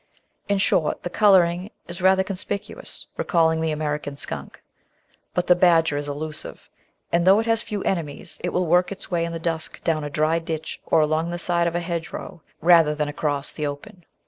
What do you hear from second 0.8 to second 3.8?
the colouring is rather conspicuous, recalling the